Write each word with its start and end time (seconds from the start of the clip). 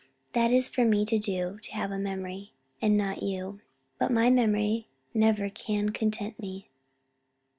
That 0.33 0.49
is 0.51 0.67
for 0.67 0.83
me 0.83 1.05
to 1.05 1.19
do 1.19 1.59
to 1.61 1.75
have 1.75 1.91
a 1.91 1.99
memory, 1.99 2.53
and 2.81 2.97
not 2.97 3.21
you. 3.21 3.61
But 3.99 4.09
my 4.09 4.31
memory 4.31 4.87
never 5.13 5.47
can 5.47 5.89
content 5.89 6.39
me. 6.39 6.69